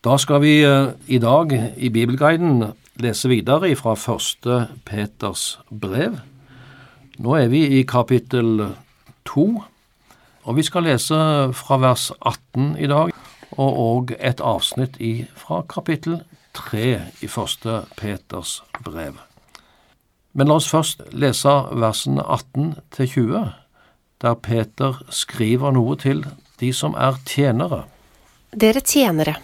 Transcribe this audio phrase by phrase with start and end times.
[0.00, 2.70] Da skal vi eh, i dag i Bibelguiden
[3.04, 6.14] lese videre fra første Peters brev.
[7.20, 8.62] Nå er vi i kapittel
[9.28, 9.44] to,
[10.48, 11.18] og vi skal lese
[11.52, 13.12] fra vers 18 i dag,
[13.60, 14.96] og òg et avsnitt
[15.36, 16.22] fra kapittel
[16.56, 19.20] tre i første Peters brev.
[20.32, 23.44] Men la oss først lese versene 18 til 20,
[24.24, 26.24] der Peter skriver noe til
[26.56, 27.84] de som er tjenere.
[28.56, 29.36] Dere tjenere,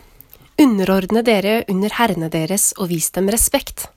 [0.60, 3.88] underordne dere under herrene deres og vis dem respekt.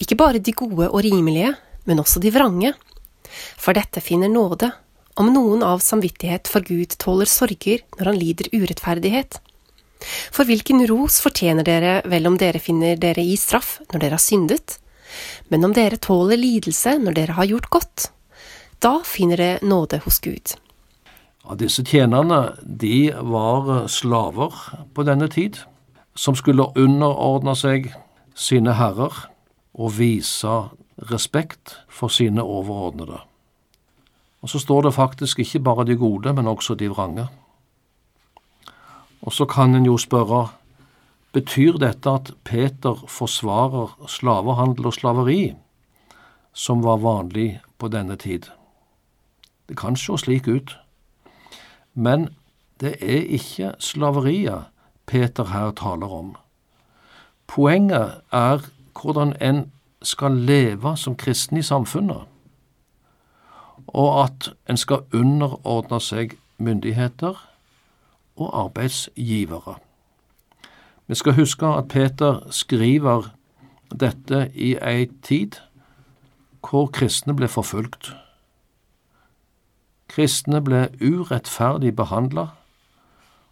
[0.00, 2.72] Ikke bare de gode og rimelige, men også de vrange.
[3.60, 4.70] For dette finner nåde,
[5.20, 9.40] om noen av samvittighet for Gud tåler sorger når han lider urettferdighet.
[10.34, 14.24] For hvilken ros fortjener dere vel om dere finner dere i straff når dere har
[14.24, 14.78] syndet?
[15.52, 18.08] Men om dere tåler lidelse når dere har gjort godt,
[18.82, 20.56] da finner dere nåde hos Gud.
[21.42, 24.56] Ja, disse tjenerne de var slaver
[24.94, 25.60] på denne tid,
[26.14, 27.92] som skulle underordne seg
[28.34, 29.26] sine herrer
[29.72, 30.56] og vise
[31.10, 33.20] respekt for sine overordnede.
[34.42, 37.28] Og så står det faktisk ikke bare de gode, men også de vrange.
[39.22, 40.48] Og så kan en jo spørre,
[41.32, 45.54] betyr dette at Peter forsvarer slavehandel og slaveri,
[46.52, 48.50] som var vanlig på denne tid?
[49.68, 50.76] Det kan se slik ut.
[51.94, 52.28] Men
[52.80, 54.71] det er ikke slaveriet
[55.06, 56.36] Peter her taler om.
[57.46, 58.58] Poenget er
[59.00, 59.72] hvordan en
[60.02, 62.22] skal leve som kristen i samfunnet,
[63.86, 67.38] og at en skal underordne seg myndigheter
[68.36, 69.76] og arbeidsgivere.
[71.06, 73.28] Vi skal huske at Peter skriver
[74.00, 75.58] dette i ei tid
[76.62, 78.12] hvor kristne ble forfulgt.
[80.08, 82.46] Kristne ble urettferdig behandla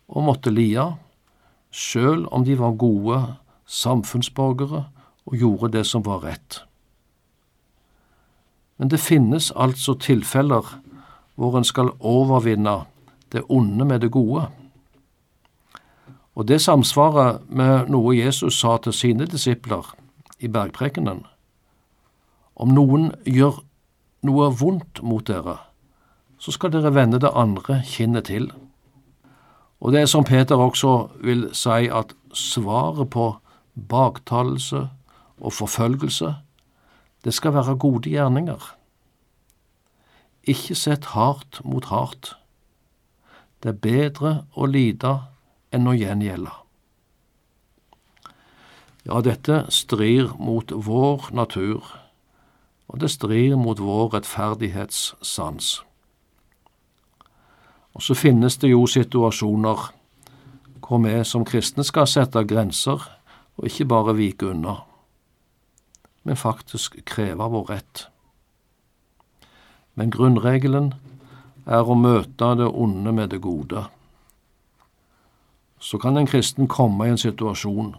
[0.09, 0.93] og måtte lide,
[1.71, 3.21] sjøl om de var gode
[3.67, 4.85] samfunnsborgere
[5.27, 6.63] og gjorde det som var rett.
[8.79, 10.65] Men det finnes altså tilfeller
[11.37, 12.83] hvor en skal overvinne
[13.33, 14.47] det onde med det gode.
[16.35, 19.95] Og det samsvarer med noe Jesus sa til sine disipler
[20.41, 21.27] i bergprekenen.
[22.57, 23.61] Om noen gjør
[24.27, 25.59] noe vondt mot dere,
[26.41, 28.51] så skal dere vende det andre kinnet til.
[29.81, 33.37] Og det er som Peter også vil si, at svaret på
[33.89, 34.89] baktalelse
[35.41, 36.35] og forfølgelse,
[37.25, 38.77] det skal være gode gjerninger.
[40.45, 42.37] Ikke sett hardt mot hardt.
[43.63, 45.19] Det er bedre å lide
[45.73, 46.53] enn å gjengjelde.
[49.05, 51.85] Ja, dette strir mot vår natur,
[52.89, 55.81] og det strir mot vår rettferdighetssans.
[57.95, 59.89] Og så finnes det jo situasjoner
[60.91, 63.03] hvor vi som kristne skal sette grenser,
[63.57, 64.81] og ikke bare vike unna,
[66.25, 68.03] men faktisk kreve vår rett.
[69.95, 70.95] Men grunnregelen
[71.67, 73.85] er å møte det onde med det gode.
[75.79, 77.95] Så kan en kristen komme i en situasjon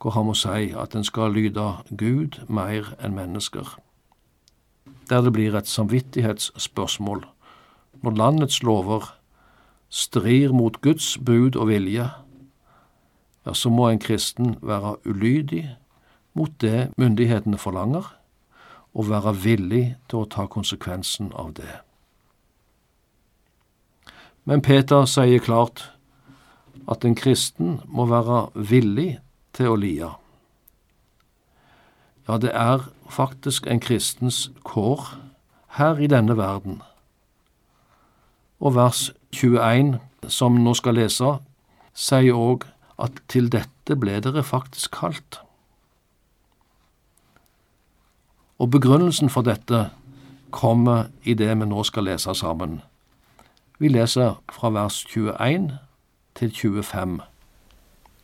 [0.00, 3.66] hvor han må si at en skal lyde Gud mer enn mennesker,
[5.10, 7.26] der det blir et samvittighetsspørsmål
[8.02, 9.10] når landets lover
[9.90, 12.06] strir mot Guds bud og vilje,
[13.46, 15.76] ja, så må en kristen være ulydig
[16.34, 18.16] mot det myndighetene forlanger,
[18.94, 21.80] og være villig til å ta konsekvensen av det.
[24.44, 25.90] Men Peter sier klart
[26.90, 29.20] at en kristen må være villig
[29.54, 30.10] til å lie.
[32.26, 35.12] Ja, det er faktisk en kristens kår
[35.78, 36.80] her i denne verden
[38.60, 39.98] og vers 21,
[40.28, 41.38] som nå skal lese,
[41.96, 42.66] sier òg
[43.00, 45.40] at til dette ble dere faktisk kalt.
[48.60, 49.88] Og begrunnelsen for dette
[50.52, 52.80] kommer i det vi nå skal lese sammen.
[53.80, 55.70] Vi leser fra vers 21
[56.36, 57.20] til 25.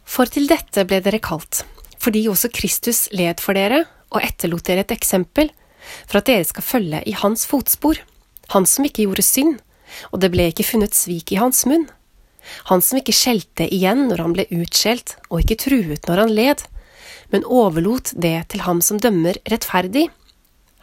[0.06, 1.64] For til dette ble dere kalt,
[1.98, 5.48] fordi også Kristus led for dere og etterlot dere et eksempel,
[6.06, 7.98] for at dere skal følge i hans fotspor,
[8.52, 9.56] han som ikke gjorde synd,
[10.12, 11.86] og det ble ikke funnet svik i hans munn.
[12.70, 16.62] Han som ikke skjelte igjen når han ble utskjelt, og ikke truet når han led,
[17.32, 20.06] men overlot det til ham som dømmer rettferdig,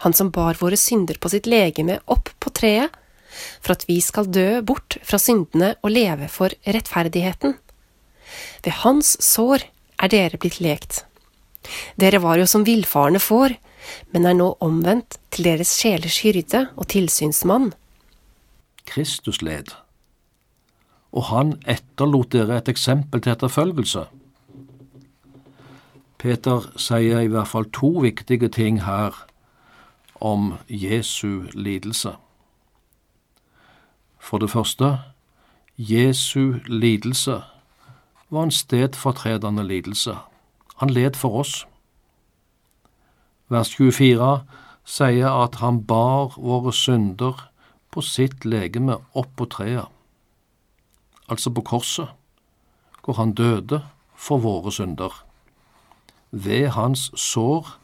[0.04, 2.92] han som bar våre synder på sitt legeme opp på treet,
[3.64, 7.56] for at vi skal dø bort fra syndene og leve for rettferdigheten.
[8.64, 9.66] Ved hans sår
[10.04, 11.04] er dere blitt lekt.
[12.00, 13.56] Dere var jo som villfarne får,
[14.12, 17.72] men er nå omvendt til deres sjelers hyrde og tilsynsmann.
[18.86, 19.76] Kristus led,
[21.12, 24.06] og han etterlot dere et eksempel til etterfølgelse.
[26.18, 29.26] Peter sier i hvert fall to viktige ting her
[30.22, 32.16] om Jesu lidelse.
[34.20, 35.00] For det første,
[35.78, 37.42] Jesu lidelse
[38.30, 40.16] var en stedfortredende lidelse.
[40.78, 41.68] Han led for oss.
[43.50, 44.42] Vers 24
[44.86, 47.50] sier at han bar våre synder
[47.94, 49.88] på sitt legeme opp på treet,
[51.30, 52.10] altså på korset,
[53.04, 53.84] hvor han døde
[54.16, 55.14] for våre synder.
[56.32, 57.76] Ved hans sår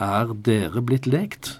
[0.00, 1.58] er dere blitt lekt.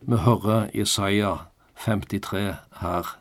[0.00, 1.36] Vi hører Jesaja
[1.84, 3.16] 53 her.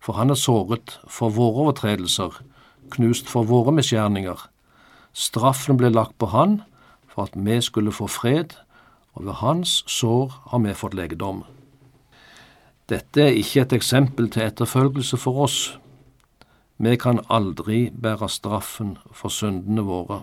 [0.00, 2.40] For han er såret for våre overtredelser,
[2.90, 4.48] knust for våre misgjerninger.
[5.12, 6.62] Straffen ble lagt på han
[7.10, 8.56] for at vi skulle få fred,
[9.14, 11.44] og ved hans sår har vi fått legedom.
[12.90, 15.58] Dette er ikke et eksempel til etterfølgelse for oss.
[16.82, 20.22] Vi kan aldri bære straffen for syndene våre.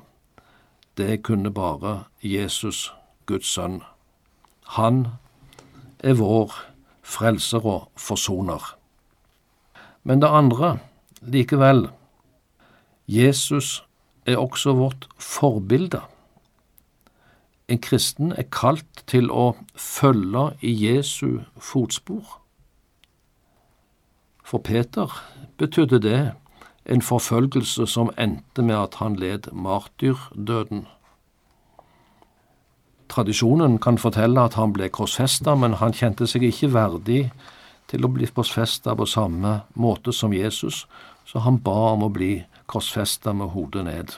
[0.98, 2.94] Det kunne bare Jesus,
[3.26, 3.84] Guds sønn.
[4.76, 5.06] Han
[6.00, 6.52] er vår
[7.04, 8.76] frelser og forsoner.
[10.04, 10.80] Men det andre,
[11.22, 11.88] likevel,
[13.08, 13.84] Jesus
[14.26, 16.02] er også vårt forbilde.
[17.68, 22.42] En kristen er kalt til å følge i Jesu fotspor.
[24.48, 25.12] For Peter
[25.60, 26.20] betydde det
[26.88, 30.86] en forfølgelse som endte med at han led martyrdøden.
[33.12, 37.26] Tradisjonen kan fortelle at han ble korsfesta, men han kjente seg ikke verdig
[37.92, 40.86] til å bli korsfesta på samme måte som Jesus,
[41.28, 44.16] så han ba om å bli korsfesta med hodet ned.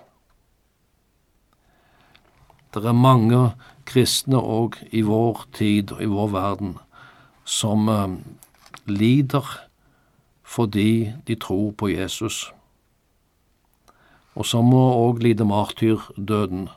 [2.70, 3.56] Det er mange
[3.90, 6.76] kristne òg i vår tid og i vår verden
[7.50, 8.14] som uh,
[8.86, 9.48] lider
[10.50, 12.52] fordi de tror på Jesus,
[14.34, 16.70] og så må òg lide martyrdøden.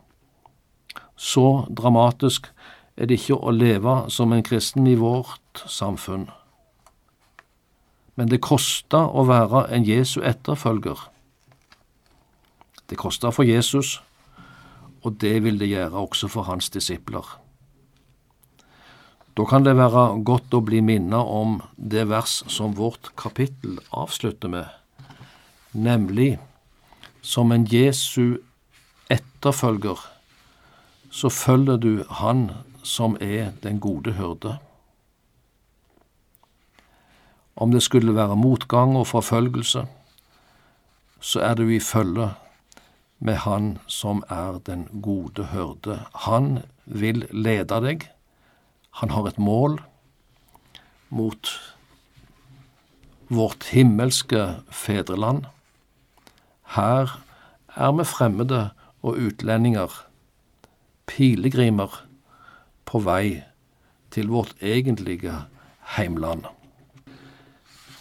[1.17, 2.51] Så dramatisk
[2.97, 6.27] er det ikke å leve som en kristen i vårt samfunn.
[8.17, 10.99] Men det kosta å være en Jesu etterfølger.
[12.91, 14.03] Det kosta for Jesus,
[15.01, 17.25] og det vil det gjøre også for hans disipler.
[19.37, 24.53] Da kan det være godt å bli minnet om det vers som vårt kapittel avslutter
[24.53, 24.67] med,
[25.73, 26.37] nemlig
[27.23, 28.43] som en Jesu
[29.09, 30.01] etterfølger
[31.13, 32.51] så følger du Han
[32.83, 34.57] som er den gode hyrde.
[37.57, 39.85] Om det skulle være motgang og forfølgelse,
[41.21, 42.31] så er du i følge
[43.19, 46.01] med Han som er den gode hyrde.
[46.15, 48.09] Han vil lede deg.
[49.01, 49.81] Han har et mål
[51.09, 51.49] mot
[53.33, 55.45] vårt himmelske fedreland.
[56.77, 57.21] Her
[57.77, 58.71] er vi fremmede
[59.03, 59.93] og utlendinger
[61.07, 62.03] pilegrimer
[62.85, 63.43] på vei
[64.13, 65.35] til vårt egentlige
[65.97, 66.45] heimland.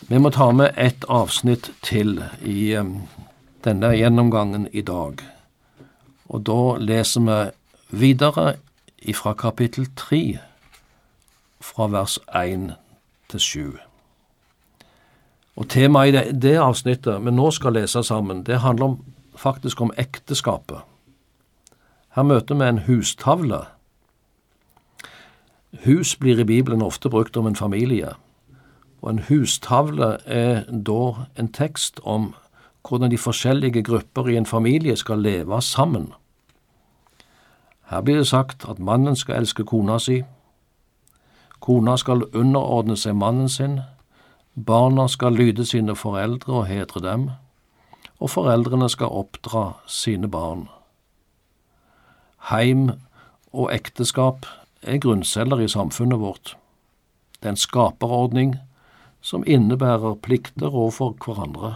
[0.09, 2.75] Vi må ta med ett avsnitt til i
[3.63, 5.21] denne gjennomgangen i dag.
[6.27, 7.37] Og da leser vi
[8.03, 8.55] videre
[9.01, 10.39] ifra kapittel tre,
[11.61, 12.73] fra vers 1
[13.29, 13.77] til 7.
[15.55, 18.97] Og Temaet i det, det avsnittet vi nå skal lese sammen, det handler om,
[19.35, 20.81] faktisk om ekteskapet.
[22.15, 23.61] Her møter vi en hustavle.
[25.85, 28.13] Hus blir i Bibelen ofte brukt om en familie,
[29.01, 32.33] og en hustavle er da en tekst om
[32.87, 36.13] hvordan de forskjellige grupper i en familie skal leve sammen.
[37.89, 40.23] Her blir det sagt at mannen skal elske kona si,
[41.61, 43.79] kona skal underordne seg mannen sin,
[44.55, 47.29] barna skal lyde sine foreldre og hedre dem,
[48.19, 50.67] og foreldrene skal oppdra sine barn.
[52.49, 52.89] Heim
[53.53, 54.45] og ekteskap
[54.81, 56.55] er grunnceller i samfunnet vårt.
[57.39, 58.55] Det er en skaperordning
[59.21, 61.75] som innebærer plikter overfor hverandre.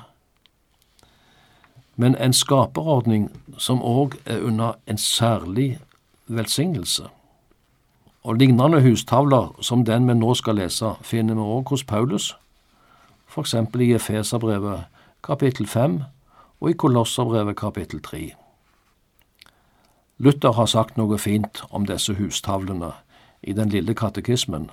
[1.96, 5.80] Men en skaperordning som òg er under en særlig
[6.27, 7.08] velsignelse.
[8.25, 12.32] Og lignende hustavler som den vi nå skal lese, finner vi også hos Paulus,
[13.29, 13.53] f.eks.
[13.53, 14.88] i Efeserbrevet
[15.24, 16.00] kapittel 5
[16.60, 18.32] og i Kolosserbrevet kapittel 3.
[20.17, 22.96] Luther har sagt noe fint om disse hustavlene
[23.44, 24.72] i Den lille katekismen,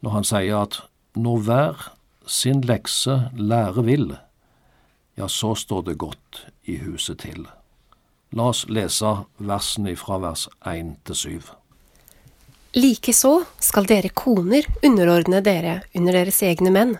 [0.00, 0.82] når han sier at
[1.14, 1.90] når hver
[2.26, 4.16] sin lekse lære vil,
[5.16, 7.46] ja, så står det godt i huset til.
[8.32, 11.63] La oss lese versene fra vers 1 til 7.
[12.74, 16.96] Likeså skal dere koner underordne dere under deres egne menn,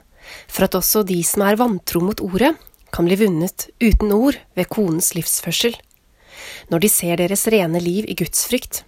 [0.46, 2.52] for at også de som er vantro mot ordet,
[2.94, 5.74] kan bli vunnet uten ord ved konens livsførsel,
[6.70, 8.84] når de ser deres rene liv i gudsfrykt.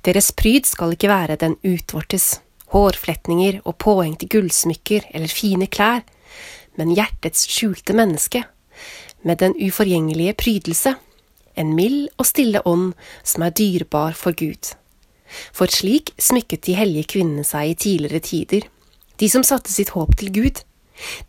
[0.00, 2.38] Deres pryd skal ikke være den utvortes,
[2.72, 6.06] hårfletninger og påhengte gullsmykker eller fine klær,
[6.80, 8.46] men hjertets skjulte menneske,
[9.28, 10.96] med den uforgjengelige prydelse,
[11.52, 14.72] en mild og stille ånd som er dyrebar for Gud.
[15.52, 18.68] For slik smykket de hellige kvinnene seg i tidligere tider,
[19.18, 20.62] de som satte sitt håp til Gud.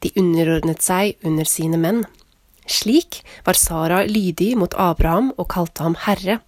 [0.01, 2.03] De underordnet seg under sine menn.
[2.69, 6.39] Slik var Sara lydig mot Abraham og kalte ham herre.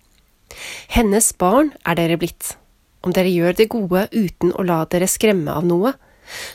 [0.93, 2.55] Hennes barn er dere blitt.
[3.01, 5.95] Om dere gjør det gode uten å la dere skremme av noe,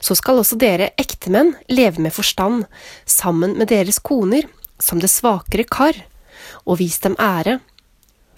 [0.01, 2.65] så skal også dere ektemenn leve med forstand,
[3.05, 4.47] sammen med deres koner,
[4.79, 5.99] som det svakere kar,
[6.65, 7.59] og vis dem ære,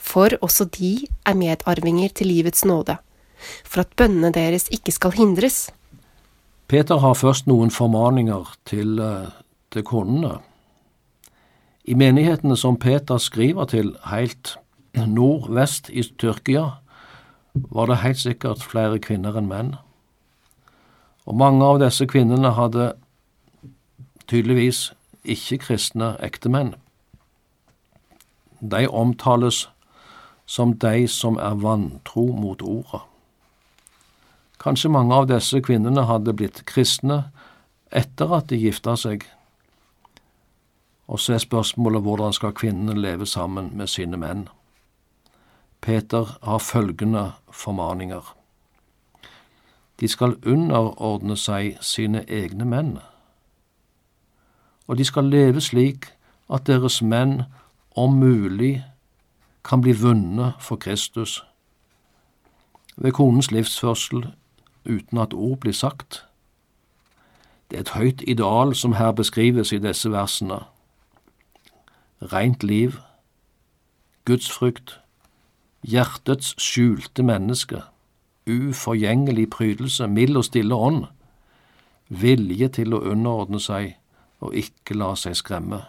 [0.09, 0.93] for også de
[1.27, 2.97] er medarvinger til livets nåde,
[3.65, 5.69] for at bønnene deres ikke skal hindres.
[6.69, 9.31] Peter har først noen formaninger til, eh,
[9.71, 10.39] til konene.
[11.85, 14.57] I menighetene som Peter skriver til helt
[14.95, 16.71] nordvest i Tyrkia,
[17.55, 19.77] var det helt sikkert flere kvinner enn menn.
[21.27, 22.93] Og mange av disse kvinnene hadde
[24.29, 24.93] tydeligvis
[25.25, 26.75] ikke kristne ektemenn.
[28.61, 29.69] De omtales
[30.49, 33.03] som de som er vantro mot ordet.
[34.59, 37.29] Kanskje mange av disse kvinnene hadde blitt kristne
[37.95, 39.27] etter at de gifta seg.
[41.09, 44.49] Og så er spørsmålet hvordan skal kvinnene leve sammen med sine menn?
[45.85, 48.35] Peter har følgende formaninger.
[50.01, 52.99] De skal underordne seg sine egne menn,
[54.87, 56.07] og de skal leve slik
[56.49, 57.43] at deres menn
[57.99, 58.79] om mulig
[59.69, 61.45] kan bli vunnet for Kristus
[62.97, 64.33] ved konens livsførsel
[64.85, 66.27] uten at ord blir sagt.
[67.71, 70.63] Det er et høyt ideal som her beskrives i disse versene.
[72.23, 72.93] Rent liv,
[74.25, 75.01] gudsfrykt,
[75.83, 77.83] hjertets skjulte menneske,
[78.49, 81.05] uforgjengelig prydelse, mild og stille ånd,
[82.09, 83.99] vilje til å underordne seg
[84.41, 85.83] og ikke la seg skremme.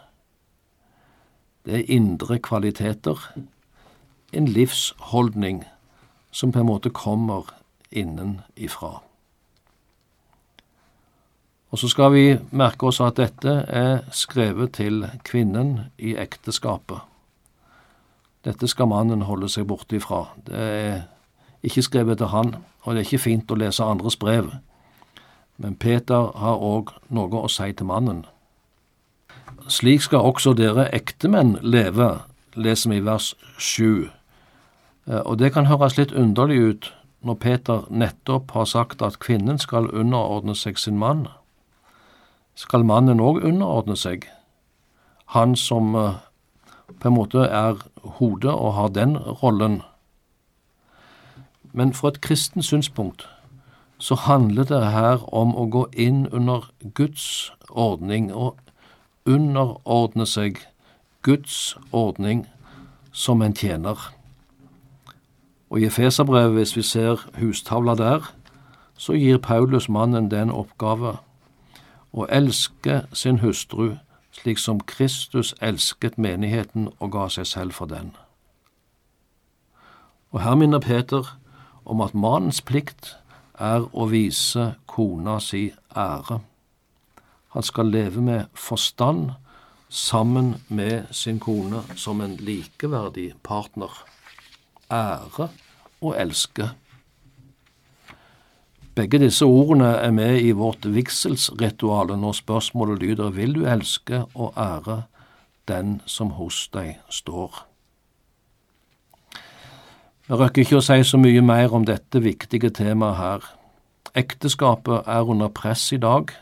[1.65, 3.23] Det er indre kvaliteter
[4.33, 5.63] en livsholdning
[6.31, 7.49] som på en måte kommer
[7.91, 8.99] innenifra.
[11.69, 17.05] Og så skal vi merke oss at dette er skrevet til kvinnen i ekteskapet.
[18.45, 20.23] Dette skal mannen holde seg borte ifra.
[20.47, 21.01] Det er
[21.61, 24.49] ikke skrevet til han, og det er ikke fint å lese andres brev.
[25.57, 28.23] Men Peter har òg noe å si til mannen.
[29.69, 32.23] Slik skal også dere ektemenn leve,
[32.55, 34.09] leser vi i vers sju.
[35.09, 36.93] Eh, og det kan høres litt underlig ut
[37.25, 41.27] når Peter nettopp har sagt at kvinnen skal underordne seg sin mann.
[42.55, 44.27] Skal mannen òg underordne seg,
[45.35, 46.19] han som eh,
[46.99, 47.81] på en måte er
[48.19, 49.81] hodet og har den rollen?
[51.71, 53.27] Men fra et kristent synspunkt
[53.99, 58.57] så handler det her om å gå inn under Guds ordning og
[59.27, 60.63] underordne seg
[61.21, 62.45] Guds ordning
[63.11, 63.99] som en tjener.
[65.69, 68.33] Og i Efeserbrevet, hvis vi ser hustavla der,
[68.97, 71.17] så gir Paulus mannen den oppgave
[72.11, 73.93] å elske sin hustru
[74.33, 78.11] slik som Kristus elsket menigheten og ga seg selv for den.
[80.31, 81.35] Og her minner Peter
[81.85, 83.15] om at mannens plikt
[83.59, 86.39] er å vise kona si ære.
[87.55, 89.31] Han skal leve med forstand
[89.89, 93.89] sammen med sin kone som en likeverdig partner
[94.91, 95.49] ære
[96.01, 96.69] og elske.
[98.95, 104.53] Begge disse ordene er med i vårt vigselsritual når spørsmålet lyder Vil du elske og
[104.57, 105.03] ære
[105.67, 107.65] den som hos deg står?
[110.29, 113.45] Jeg rekker ikke å si så mye mer om dette viktige temaet her.
[114.15, 116.33] Ekteskapet er under press i dag.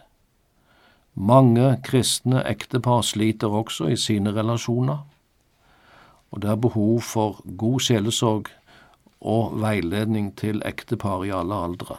[1.16, 5.06] Mange kristne ektepar sliter også i sine relasjoner
[6.32, 8.52] og det er behov for god sjelesorg
[9.22, 11.98] og veiledning til ektepar i alle aldre.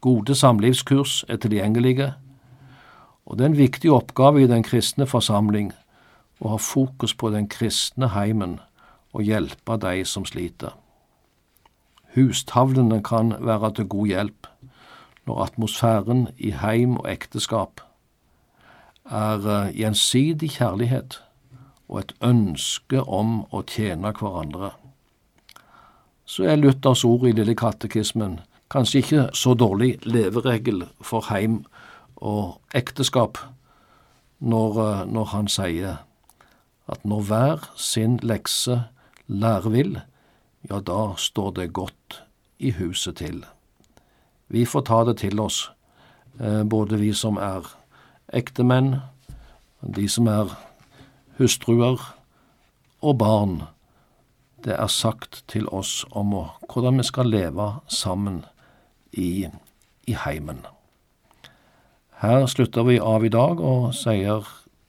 [0.00, 2.12] Gode samlivskurs er tilgjengelige,
[3.26, 5.72] og det er en viktig oppgave i den kristne forsamling
[6.40, 8.60] å ha fokus på den kristne heimen
[9.16, 10.76] og hjelpe de som sliter.
[12.14, 14.46] Hustavlene kan være til god hjelp
[15.26, 17.80] når atmosfæren i heim og ekteskap
[19.10, 21.20] er eh, gjensidig kjærlighet
[21.88, 24.72] og et ønske om å tjene hverandre.
[26.26, 28.40] Så er Luthers ord i Lille katekismen
[28.70, 31.64] kanskje ikke så dårlig leveregel for heim
[32.16, 33.38] og ekteskap
[34.40, 35.96] når, eh, når han sier
[36.88, 38.84] at når hver sin lekse
[39.26, 40.00] lærer vil,
[40.70, 42.22] ja, da står det godt
[42.58, 43.44] i huset til.
[44.48, 45.70] Vi får ta det til oss,
[46.40, 47.66] eh, både vi som er
[48.32, 49.00] ektemenn,
[49.82, 50.56] de som er
[51.38, 52.00] hustruer
[53.02, 53.62] og barn.
[54.64, 56.32] Det er sagt til oss om
[56.72, 58.44] hvordan vi skal leve sammen
[59.12, 59.46] i,
[60.06, 60.64] i heimen.
[62.22, 64.46] Her slutter vi av i dag og sier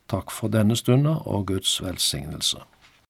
[0.08, 2.64] takk for denne stunden og Guds velsignelse.